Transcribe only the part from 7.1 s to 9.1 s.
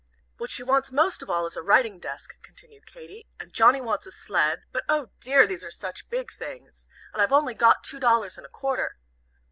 And I've only got two dollars and a quarter."